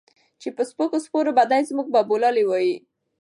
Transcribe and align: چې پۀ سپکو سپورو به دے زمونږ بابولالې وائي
چې 0.41 0.47
پۀ 0.55 0.63
سپکو 0.69 0.97
سپورو 1.05 1.31
به 1.37 1.43
دے 1.51 1.59
زمونږ 1.69 1.87
بابولالې 1.93 2.43
وائي 2.47 2.73